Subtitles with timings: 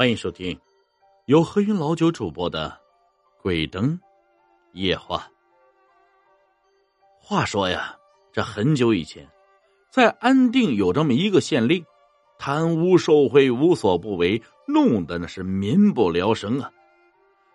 [0.00, 0.58] 欢迎收听
[1.26, 2.70] 由黑云老九主播的
[3.42, 4.00] 《鬼灯
[4.72, 5.18] 夜话》。
[7.20, 7.98] 话说呀，
[8.32, 9.28] 这很久以前，
[9.90, 11.84] 在安定有这么一个县令，
[12.38, 16.72] 贪污受贿无所不为，弄得那是民不聊生啊。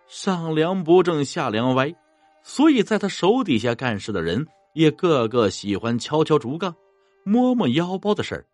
[0.06, 1.96] 上梁不正下梁歪，
[2.44, 6.76] 所以在他手底下干事的人也个个喜欢敲敲竹杠、
[7.24, 8.46] 摸摸腰包的事儿，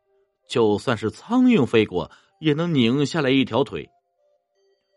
[0.47, 2.09] 就算是苍蝇飞过。
[2.41, 3.87] 也能拧下来一条腿。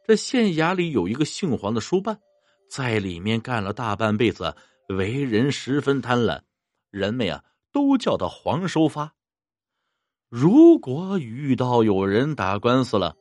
[0.07, 2.19] 这县衙里有一个姓黄的书办，
[2.69, 4.55] 在里面干了大半辈子，
[4.89, 6.41] 为人十分贪婪，
[6.91, 9.15] 人们呀都叫他黄收发。
[10.29, 13.15] 如果遇到有人打官司了，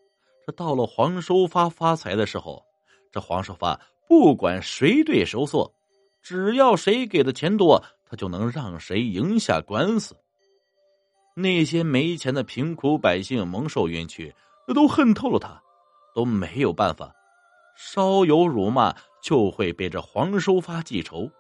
[0.48, 2.64] 这到了黄收发发财的时候，
[3.12, 5.74] 这黄收发不管谁对收错，
[6.22, 10.16] 只要谁给的钱多，他就能让谁赢下官司。
[11.36, 14.36] 那些没钱的贫苦百姓蒙受冤屈，
[14.74, 15.62] 都恨透了他，
[16.14, 17.12] 都没有办法。
[17.76, 21.32] 稍有辱骂，就会被这黄收发记仇，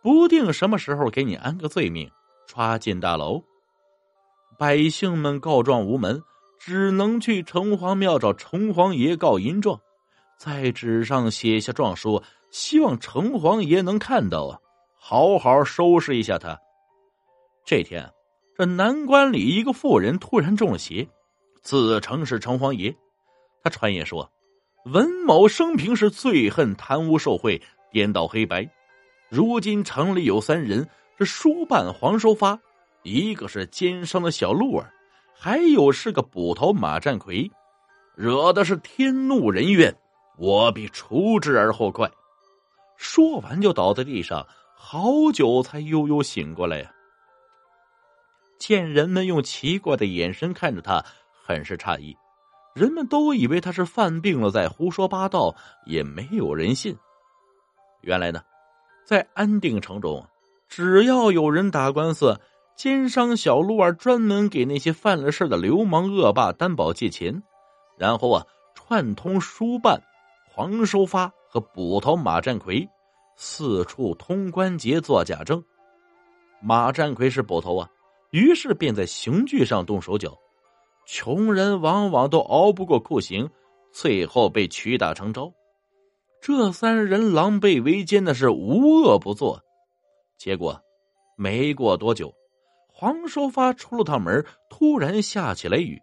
[0.00, 2.08] 不定什么时候给你安个罪名，
[2.46, 3.42] 抓进大牢。
[4.56, 6.22] 百姓们告状无门，
[6.60, 9.80] 只能去城隍庙找城隍爷告银状，
[10.38, 14.60] 在纸上写下状书，希望城隍爷能看到啊，
[14.96, 16.56] 好好收拾一下他。
[17.64, 18.08] 这天。
[18.56, 21.08] 这南关里一个妇人突然中了邪，
[21.60, 22.94] 自称是城隍爷。
[23.64, 24.30] 他传言说，
[24.84, 28.68] 文某生平是最恨贪污受贿、颠倒黑白。
[29.28, 30.88] 如今城里有三人：
[31.18, 32.56] 这书办黄收发，
[33.02, 34.92] 一个是奸商的小鹿儿，
[35.34, 37.50] 还有是个捕头马占奎，
[38.14, 39.92] 惹的是天怒人怨。
[40.36, 42.08] 我必除之而后快。
[42.96, 44.46] 说完就倒在地上，
[44.76, 46.93] 好久才悠悠醒过来呀。
[48.58, 51.04] 见人们用奇怪的眼神看着他，
[51.44, 52.16] 很是诧异。
[52.74, 55.54] 人们都以为他是犯病了，在胡说八道，
[55.86, 56.96] 也没有人信。
[58.00, 58.42] 原来呢，
[59.04, 60.26] 在安定城中，
[60.68, 62.40] 只要有人打官司，
[62.76, 67.42] 奸商小鹿儿专门给那些犯了事的流氓恶霸担保借钱，
[67.96, 70.02] 然后啊，串通书办
[70.50, 72.88] 黄收发和捕头马占奎，
[73.36, 75.62] 四处通关节做假证。
[76.60, 77.88] 马占奎是捕头啊。
[78.34, 80.36] 于是便在刑具上动手脚，
[81.06, 83.48] 穷人往往都熬不过酷刑，
[83.92, 85.52] 最后被屈打成招。
[86.42, 89.62] 这三人狼狈为奸的是无恶不作，
[90.36, 90.82] 结果
[91.36, 92.34] 没过多久，
[92.88, 96.02] 黄收发出了趟门，突然下起了雨，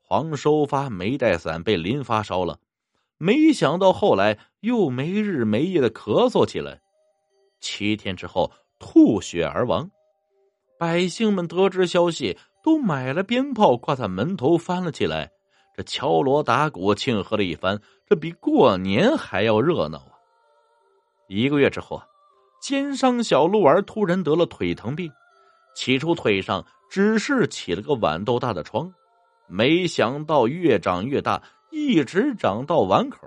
[0.00, 2.60] 黄收发没带伞被淋发烧了，
[3.18, 6.80] 没想到后来又没日没夜的咳嗽起来，
[7.60, 9.90] 七天之后吐血而亡。
[10.84, 15.32] 百姓们得知消息，都买了鞭炮挂在门头翻了起来。
[15.74, 20.12] 这敲锣打鼓庆贺了一番，这比过年还要热闹啊！
[21.26, 22.06] 一个月之后啊，
[22.60, 25.10] 奸商小鹿儿突然得了腿疼病，
[25.74, 28.92] 起初腿上只是起了个豌豆大的疮，
[29.48, 33.20] 没想到越长越大，一直长到碗口。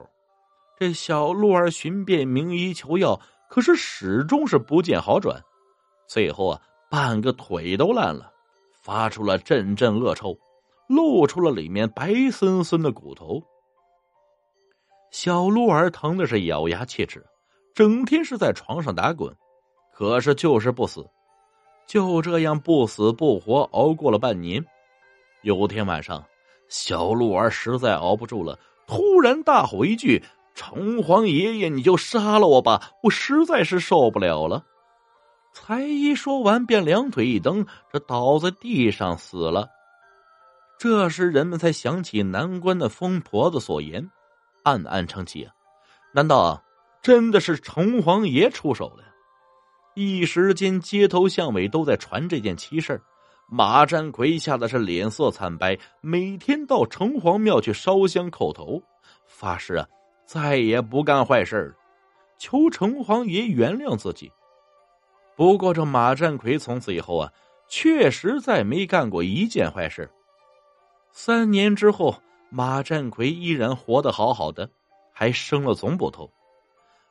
[0.77, 3.19] 这小鹿儿寻遍名医求药，
[3.49, 5.41] 可是始终是不见好转，
[6.07, 6.61] 最后啊。
[6.89, 8.31] 半个腿都烂了，
[8.81, 10.37] 发出了阵阵恶臭，
[10.87, 13.41] 露出了里面白森森的骨头。
[15.11, 17.25] 小鹿儿疼的是咬牙切齿，
[17.73, 19.35] 整天是在床上打滚，
[19.93, 21.05] 可是就是不死。
[21.85, 24.63] 就这样不死不活熬过了半年。
[25.43, 26.23] 有天晚上，
[26.67, 30.23] 小鹿儿实在熬不住了，突然大吼一句
[30.55, 32.91] ：“城隍爷爷，你就杀了我吧！
[33.03, 34.65] 我实在是受不了了。”
[35.59, 39.67] 才一说完，便两腿一蹬，这倒在地上死了。
[40.77, 44.07] 这时人们才想起南关的疯婆子所言，
[44.63, 45.51] 暗暗称奇啊！
[46.13, 46.63] 难道
[47.01, 49.03] 真的是城隍爷出手了？
[49.95, 53.01] 一时间，街头巷尾都在传这件奇事
[53.49, 58.79] 马占奎吓得是脸色惨白，每天到城隍庙去烧香叩头，
[59.25, 59.87] 发誓啊，
[60.23, 61.73] 再也不干坏事了
[62.37, 64.31] 求城隍爷原谅自己。
[65.37, 67.31] 不过，这马占奎从此以后啊，
[67.69, 70.09] 确实再没干过一件坏事。
[71.11, 72.19] 三年之后，
[72.49, 74.67] 马占奎依然活得好好的，
[75.13, 76.27] 还升了总捕头。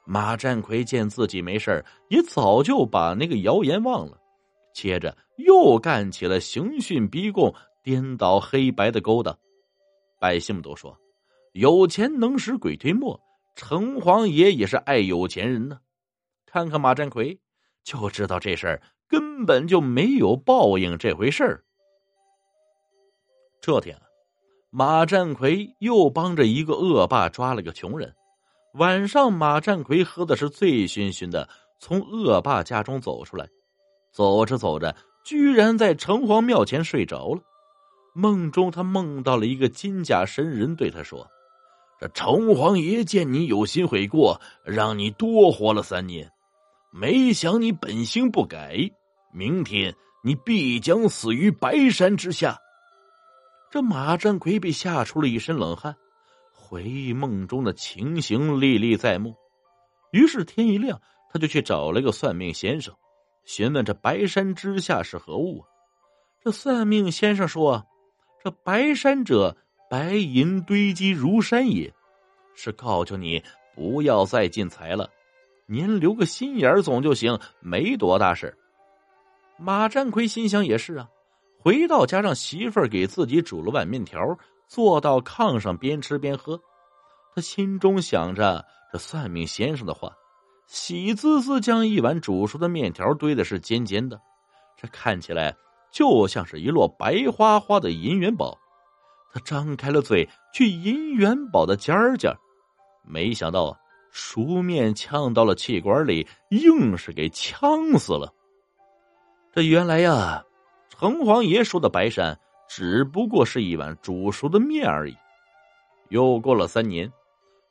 [0.05, 4.19] 马占奎见自己没事也早就把那个谣言忘了，
[4.75, 9.37] 接着又干起了刑讯逼供、颠倒黑白的勾当。
[10.19, 10.99] 百姓们都说，
[11.53, 13.21] 有钱能使鬼推磨，
[13.55, 15.79] 城隍爷也是爱有钱人呢。
[16.45, 17.39] 看看马占奎。
[17.87, 21.63] 就知道这事儿根本就没有报应这回事儿。
[23.61, 23.97] 这天，
[24.71, 28.13] 马占奎又帮着一个恶霸抓了个穷人。
[28.75, 31.49] 晚上，马占奎喝的是醉醺醺的，
[31.79, 33.49] 从恶霸家中走出来，
[34.13, 34.95] 走着走着，
[35.25, 37.41] 居然在城隍庙前睡着了。
[38.15, 41.27] 梦中，他梦到了一个金甲神人，对他说
[42.01, 46.31] ：“这城隍爷见你有心悔过，让你多活了三年，
[46.99, 48.91] 没想你本性不改，
[49.33, 49.95] 明天
[50.25, 52.59] 你必将死于白山之下。”
[53.71, 55.95] 这马占奎被吓出了一身冷汗，
[56.53, 59.35] 回忆梦中的情形历历在目。
[60.13, 61.01] 于是天一亮，
[61.31, 62.95] 他就去找了个算命先生，
[63.45, 65.65] 询问这白山之下是何物。
[66.43, 67.85] 这算命先生说
[68.43, 69.57] ：“这白山者，
[69.91, 71.93] 白银堆积如山也，
[72.55, 73.43] 是告诉你
[73.75, 75.11] 不要再进财了，
[75.67, 78.57] 您留个心眼儿总就行，没多大事。”
[79.59, 81.09] 马占奎心想也是啊。
[81.59, 86.61] 回到家，让媳妇儿给自己煮了碗面条，坐到炕上边吃边喝。
[87.35, 90.13] 他心中想着这算命先生的话，
[90.69, 94.21] 喜滋滋将一碗煮熟的面条堆的是尖尖的，
[94.77, 95.57] 这看起来
[95.91, 98.57] 就像是一摞白花花的银元宝。
[99.33, 102.33] 他张开了嘴去银元宝的尖儿尖，
[103.03, 103.79] 没想到啊
[104.19, 108.33] 熟面呛到了气管里，硬是给呛死了。
[109.53, 110.43] 这原来呀。
[110.89, 115.15] 城隍爷说的白山只不过是一碗煮熟的面而已。
[116.09, 117.13] 又过了三年，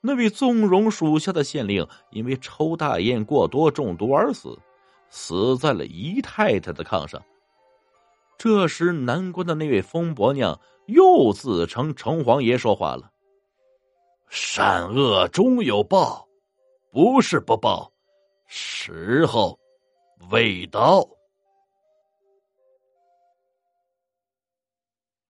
[0.02, 4.56] 那位纵容属下的县令因为抽大烟过多中毒而死，
[5.10, 7.20] 死在了姨太太的炕上。
[8.38, 13.10] 这时，南关的那位疯婆娘又自称城隍爷说话了
[14.30, 16.25] ：“善恶终有报，
[16.96, 17.92] 不是不报，
[18.48, 19.60] 时候
[20.32, 21.06] 未到。”